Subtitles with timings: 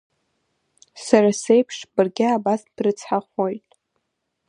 [1.05, 3.69] Сара сеиԥш баргьы абас брыцҳахоит.